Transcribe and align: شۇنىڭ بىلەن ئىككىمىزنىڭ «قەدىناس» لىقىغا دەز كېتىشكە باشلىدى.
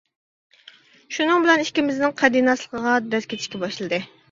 شۇنىڭ 1.17 1.43
بىلەن 1.43 1.61
ئىككىمىزنىڭ 1.65 2.15
«قەدىناس» 2.23 2.65
لىقىغا 2.67 2.97
دەز 3.13 3.31
كېتىشكە 3.35 3.65
باشلىدى. 3.69 4.05